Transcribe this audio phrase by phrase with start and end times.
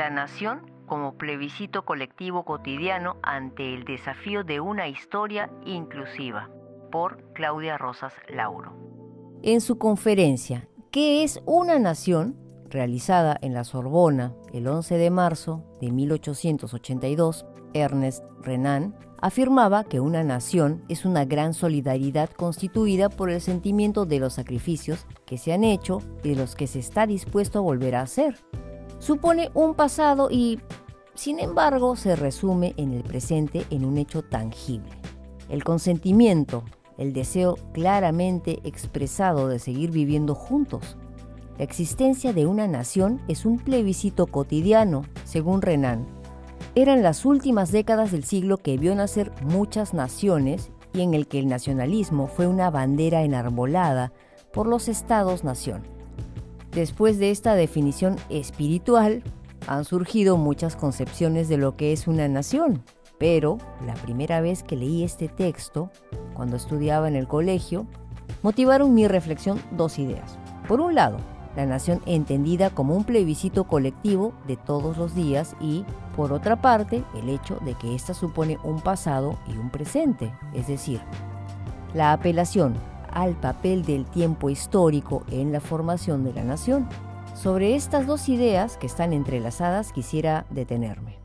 [0.00, 6.48] La nación como plebiscito colectivo cotidiano ante el desafío de una historia inclusiva,
[6.90, 8.72] por Claudia Rosas Lauro.
[9.42, 12.38] En su conferencia, ¿Qué es una nación?
[12.70, 17.44] realizada en la Sorbona el 11 de marzo de 1882,
[17.74, 24.18] Ernest Renan afirmaba que una nación es una gran solidaridad constituida por el sentimiento de
[24.18, 27.96] los sacrificios que se han hecho y de los que se está dispuesto a volver
[27.96, 28.38] a hacer.
[29.00, 30.60] Supone un pasado y,
[31.14, 34.90] sin embargo, se resume en el presente en un hecho tangible.
[35.48, 36.64] El consentimiento,
[36.98, 40.98] el deseo claramente expresado de seguir viviendo juntos.
[41.56, 46.06] La existencia de una nación es un plebiscito cotidiano, según Renan.
[46.74, 51.38] Eran las últimas décadas del siglo que vio nacer muchas naciones y en el que
[51.38, 54.12] el nacionalismo fue una bandera enarbolada
[54.52, 55.99] por los estados-nación.
[56.72, 59.22] Después de esta definición espiritual,
[59.66, 62.82] han surgido muchas concepciones de lo que es una nación,
[63.18, 65.90] pero la primera vez que leí este texto,
[66.34, 67.86] cuando estudiaba en el colegio,
[68.42, 70.38] motivaron mi reflexión dos ideas.
[70.68, 71.18] Por un lado,
[71.56, 75.84] la nación entendida como un plebiscito colectivo de todos los días y,
[76.16, 80.68] por otra parte, el hecho de que ésta supone un pasado y un presente, es
[80.68, 81.00] decir,
[81.92, 82.74] la apelación
[83.12, 86.88] al papel del tiempo histórico en la formación de la nación.
[87.34, 91.20] Sobre estas dos ideas que están entrelazadas quisiera detenerme.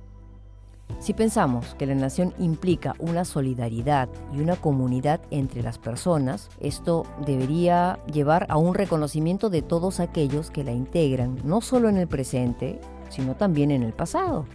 [0.99, 7.05] Si pensamos que la nación implica una solidaridad y una comunidad entre las personas, esto
[7.25, 12.07] debería llevar a un reconocimiento de todos aquellos que la integran, no solo en el
[12.07, 14.45] presente, sino también en el pasado.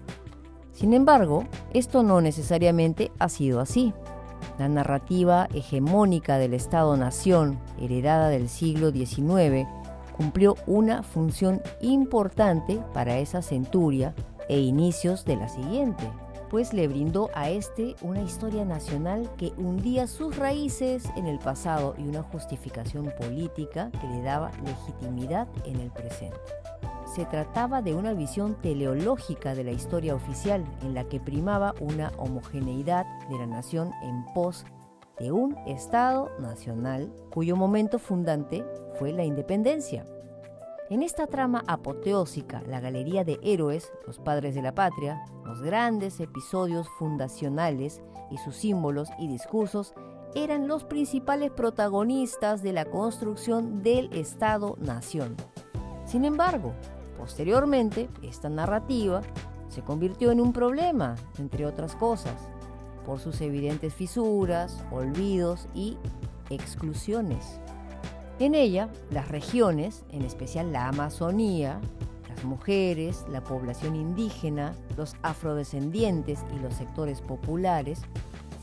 [0.73, 3.93] Sin embargo, esto no necesariamente ha sido así.
[4.61, 9.67] La narrativa hegemónica del Estado-Nación, heredada del siglo XIX,
[10.15, 14.15] cumplió una función importante para esa centuria
[14.51, 16.07] e inicios de la siguiente
[16.51, 21.95] pues le brindó a este una historia nacional que hundía sus raíces en el pasado
[21.97, 26.37] y una justificación política que le daba legitimidad en el presente.
[27.15, 32.13] Se trataba de una visión teleológica de la historia oficial en la que primaba una
[32.19, 34.65] homogeneidad de la nación en pos
[35.19, 38.65] de un Estado nacional cuyo momento fundante
[38.97, 40.07] fue la independencia.
[40.89, 46.21] En esta trama apoteósica, la galería de héroes, los padres de la patria, los grandes
[46.21, 48.01] episodios fundacionales
[48.31, 49.95] y sus símbolos y discursos
[50.37, 55.37] eran los principales protagonistas de la construcción del Estado-Nación.
[56.05, 56.73] Sin embargo,
[57.21, 59.21] posteriormente, esta narrativa
[59.69, 62.35] se convirtió en un problema, entre otras cosas,
[63.05, 65.99] por sus evidentes fisuras, olvidos y
[66.49, 67.61] exclusiones.
[68.39, 71.79] En ella, las regiones, en especial la Amazonía,
[72.27, 78.01] las mujeres, la población indígena, los afrodescendientes y los sectores populares,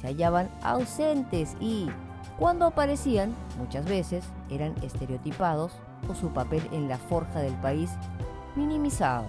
[0.01, 1.89] se hallaban ausentes y,
[2.39, 5.73] cuando aparecían, muchas veces eran estereotipados
[6.09, 7.91] o su papel en la forja del país
[8.57, 9.25] minimizado.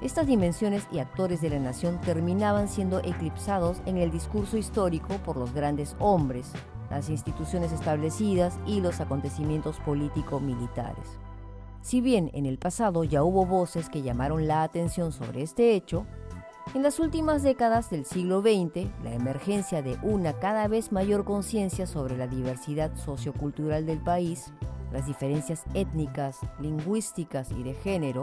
[0.00, 5.36] Estas dimensiones y actores de la nación terminaban siendo eclipsados en el discurso histórico por
[5.36, 6.50] los grandes hombres,
[6.90, 11.18] las instituciones establecidas y los acontecimientos político-militares.
[11.80, 16.06] Si bien en el pasado ya hubo voces que llamaron la atención sobre este hecho,
[16.74, 21.86] en las últimas décadas del siglo XX, la emergencia de una cada vez mayor conciencia
[21.86, 24.52] sobre la diversidad sociocultural del país,
[24.94, 28.22] las diferencias étnicas, lingüísticas y de género,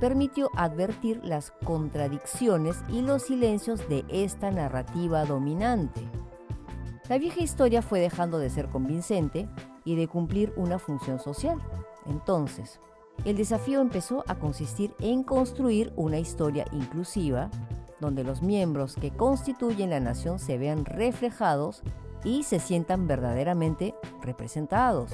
[0.00, 6.00] permitió advertir las contradicciones y los silencios de esta narrativa dominante.
[7.08, 9.48] La vieja historia fue dejando de ser convincente
[9.84, 11.58] y de cumplir una función social.
[12.06, 12.80] Entonces,
[13.24, 17.50] el desafío empezó a consistir en construir una historia inclusiva
[18.00, 21.82] donde los miembros que constituyen la nación se vean reflejados
[22.24, 25.12] y se sientan verdaderamente representados.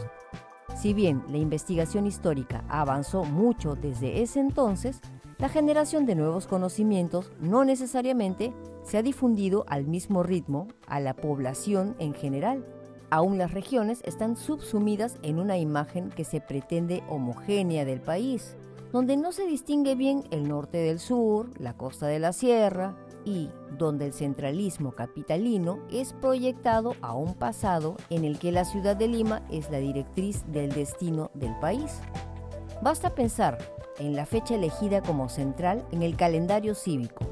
[0.82, 5.00] Si bien la investigación histórica avanzó mucho desde ese entonces,
[5.38, 8.53] la generación de nuevos conocimientos no necesariamente
[8.83, 12.66] se ha difundido al mismo ritmo a la población en general.
[13.10, 18.56] Aún las regiones están subsumidas en una imagen que se pretende homogénea del país,
[18.91, 23.51] donde no se distingue bien el norte del sur, la costa de la sierra, y
[23.78, 29.09] donde el centralismo capitalino es proyectado a un pasado en el que la ciudad de
[29.09, 32.01] Lima es la directriz del destino del país.
[32.83, 33.59] Basta pensar
[33.98, 37.24] en la fecha elegida como central en el calendario cívico.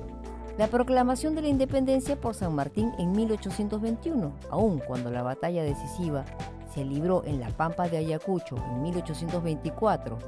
[0.59, 6.25] La proclamación de la independencia por San Martín en 1821, aun cuando la batalla decisiva
[6.73, 10.19] se libró en la Pampa de Ayacucho en 1824,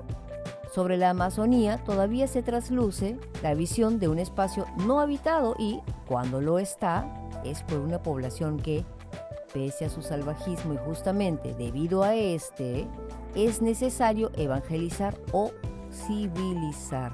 [0.73, 6.41] Sobre la Amazonía todavía se trasluce la visión de un espacio no habitado y, cuando
[6.41, 8.87] lo está, es por una población que,
[9.53, 12.89] pese a su salvajismo y justamente debido a este,
[13.35, 15.51] es necesario evangelizar o
[15.91, 17.13] civilizar.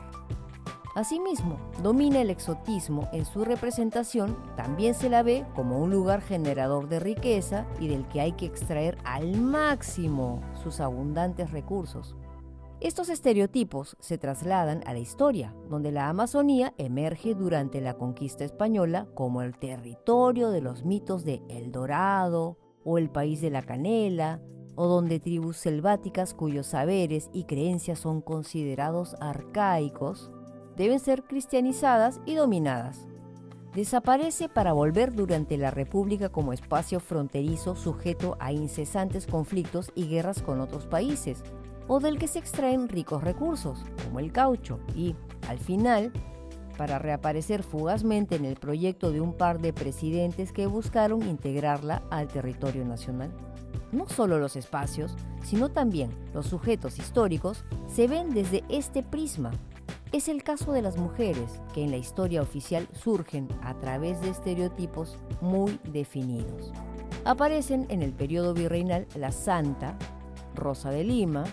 [0.94, 6.88] Asimismo, domina el exotismo en su representación, también se la ve como un lugar generador
[6.88, 12.14] de riqueza y del que hay que extraer al máximo sus abundantes recursos.
[12.81, 19.09] Estos estereotipos se trasladan a la historia, donde la Amazonía emerge durante la conquista española
[19.15, 24.41] como el territorio de los mitos de El Dorado o el país de la canela,
[24.77, 30.31] o donde tribus selváticas cuyos saberes y creencias son considerados arcaicos
[30.77, 33.09] deben ser cristianizadas y dominadas.
[33.75, 40.43] Desaparece para volver durante la República como espacio fronterizo sujeto a incesantes conflictos y guerras
[40.43, 41.43] con otros países,
[41.88, 45.17] o del que se extraen ricos recursos, como el caucho, y,
[45.49, 46.12] al final,
[46.76, 52.29] para reaparecer fugazmente en el proyecto de un par de presidentes que buscaron integrarla al
[52.29, 53.32] territorio nacional.
[53.90, 59.50] No solo los espacios, sino también los sujetos históricos se ven desde este prisma
[60.12, 64.31] es el caso de las mujeres, que en la historia oficial surgen a través de
[64.31, 66.73] estereotipos muy definidos.
[67.25, 69.99] Aparecen en el periodo virreinal la santa,
[70.55, 71.44] Rosa de Lima,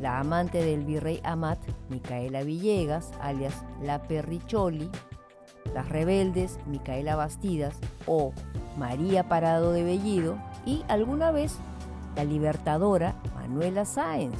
[0.00, 1.58] la amante del virrey Amat,
[1.88, 4.90] Micaela Villegas, alias La Perricholi,
[5.74, 7.74] las rebeldes Micaela Bastidas
[8.06, 8.32] o
[8.76, 11.56] María Parado de Bellido y alguna vez
[12.16, 14.38] la libertadora Manuela Sáenz,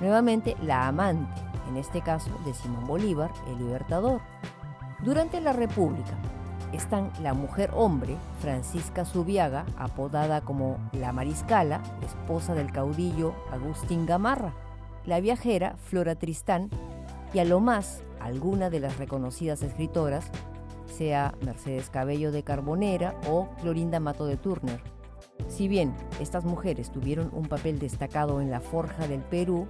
[0.00, 4.20] nuevamente la amante en este caso de Simón Bolívar, el libertador.
[5.02, 6.12] Durante la República
[6.72, 14.52] están la mujer hombre, Francisca Zubiaga, apodada como la Mariscala, esposa del caudillo Agustín Gamarra,
[15.06, 16.70] la viajera Flora Tristán
[17.34, 20.30] y a lo más alguna de las reconocidas escritoras,
[20.86, 24.80] sea Mercedes Cabello de Carbonera o Clorinda Mato de Turner.
[25.48, 29.66] Si bien estas mujeres tuvieron un papel destacado en la forja del Perú,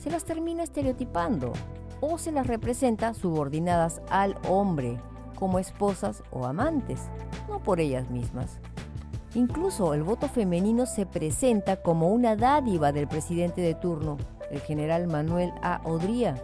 [0.00, 1.52] se las termina estereotipando
[2.00, 4.98] o se las representa subordinadas al hombre,
[5.36, 7.02] como esposas o amantes,
[7.48, 8.58] no por ellas mismas.
[9.34, 14.16] Incluso el voto femenino se presenta como una dádiva del presidente de turno,
[14.50, 15.80] el general Manuel A.
[15.84, 16.34] Odría,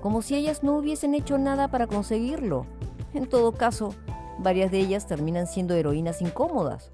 [0.00, 2.66] como si ellas no hubiesen hecho nada para conseguirlo.
[3.14, 3.94] En todo caso,
[4.38, 6.92] varias de ellas terminan siendo heroínas incómodas,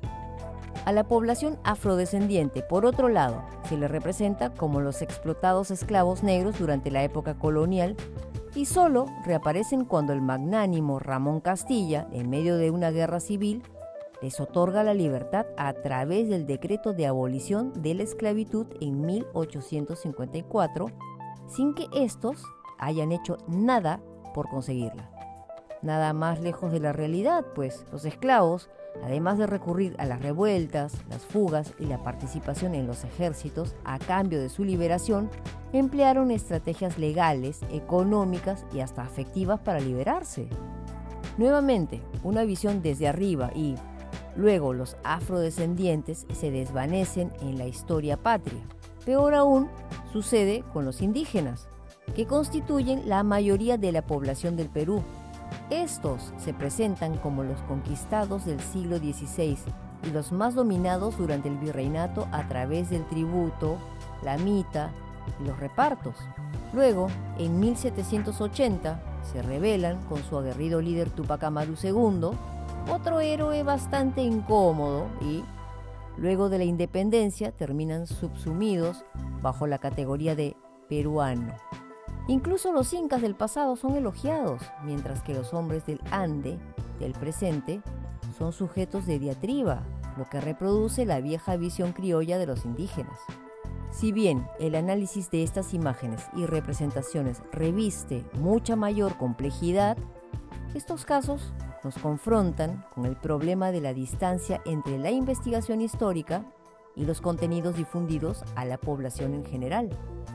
[0.85, 6.59] a la población afrodescendiente, por otro lado, se le representa como los explotados esclavos negros
[6.59, 7.97] durante la época colonial
[8.55, 13.63] y solo reaparecen cuando el magnánimo Ramón Castilla, en medio de una guerra civil,
[14.25, 20.87] les otorga la libertad a través del decreto de abolición de la esclavitud en 1854,
[21.47, 22.43] sin que estos
[22.79, 24.01] hayan hecho nada
[24.33, 25.11] por conseguirla.
[25.83, 28.71] Nada más lejos de la realidad, pues los esclavos
[29.03, 33.99] Además de recurrir a las revueltas, las fugas y la participación en los ejércitos a
[33.99, 35.31] cambio de su liberación,
[35.73, 40.49] emplearon estrategias legales, económicas y hasta afectivas para liberarse.
[41.37, 43.75] Nuevamente, una visión desde arriba y
[44.37, 48.63] luego los afrodescendientes se desvanecen en la historia patria.
[49.05, 49.69] Peor aún,
[50.13, 51.69] sucede con los indígenas,
[52.15, 55.03] que constituyen la mayoría de la población del Perú
[55.71, 59.57] estos se presentan como los conquistados del siglo XVI
[60.03, 63.79] y los más dominados durante el virreinato a través del tributo,
[64.23, 64.91] la mita
[65.41, 66.17] y los repartos.
[66.75, 69.01] Luego, en 1780,
[69.33, 72.37] se rebelan con su aguerrido líder Tupac Amaru II,
[72.91, 75.45] otro héroe bastante incómodo y,
[76.17, 79.05] luego de la independencia, terminan subsumidos
[79.43, 80.57] bajo la categoría de
[80.89, 81.55] peruano.
[82.27, 86.59] Incluso los incas del pasado son elogiados, mientras que los hombres del Ande,
[86.99, 87.83] del presente,
[88.39, 89.83] son sujetos de diatriba,
[90.17, 93.19] lo que reproduce la vieja visión criolla de los indígenas.
[93.91, 99.97] Si bien el análisis de estas imágenes y representaciones reviste mucha mayor complejidad,
[100.75, 101.53] estos casos
[101.85, 106.45] nos confrontan con el problema de la distancia entre la investigación histórica
[106.97, 109.91] y los contenidos difundidos a la población en general.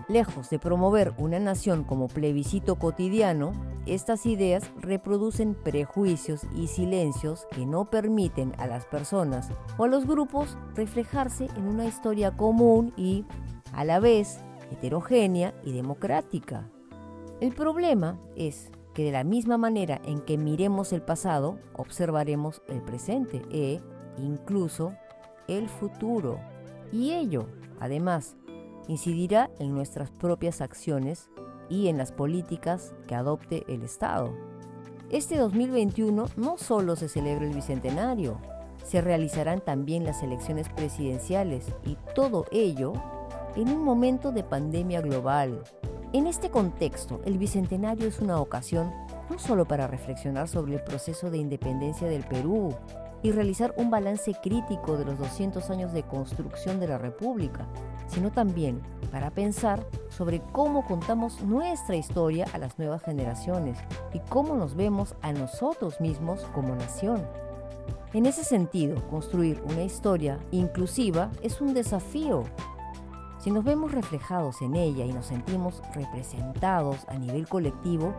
[0.07, 3.51] Lejos de promover una nación como plebiscito cotidiano,
[3.85, 10.05] estas ideas reproducen prejuicios y silencios que no permiten a las personas o a los
[10.05, 13.25] grupos reflejarse en una historia común y,
[13.73, 14.39] a la vez,
[14.71, 16.69] heterogénea y democrática.
[17.39, 22.81] El problema es que de la misma manera en que miremos el pasado, observaremos el
[22.81, 23.81] presente e
[24.17, 24.93] incluso
[25.47, 26.39] el futuro.
[26.91, 27.47] Y ello,
[27.79, 28.35] además,
[28.87, 31.29] incidirá en nuestras propias acciones
[31.69, 34.33] y en las políticas que adopte el Estado.
[35.11, 38.39] Este 2021 no solo se celebra el Bicentenario,
[38.83, 42.93] se realizarán también las elecciones presidenciales y todo ello
[43.55, 45.63] en un momento de pandemia global.
[46.11, 48.91] En este contexto, el Bicentenario es una ocasión
[49.29, 52.75] no solo para reflexionar sobre el proceso de independencia del Perú
[53.21, 57.67] y realizar un balance crítico de los 200 años de construcción de la República,
[58.07, 63.77] sino también para pensar sobre cómo contamos nuestra historia a las nuevas generaciones
[64.11, 67.21] y cómo nos vemos a nosotros mismos como nación.
[68.13, 72.45] En ese sentido, construir una historia inclusiva es un desafío.
[73.39, 78.13] Si nos vemos reflejados en ella y nos sentimos representados a nivel colectivo,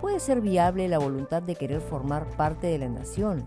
[0.00, 3.46] puede ser viable la voluntad de querer formar parte de la nación.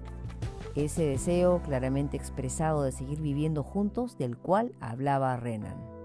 [0.74, 6.00] Ese deseo claramente expresado de seguir viviendo juntos del cual hablaba Renan.